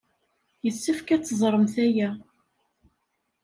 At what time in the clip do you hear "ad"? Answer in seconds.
1.15-1.23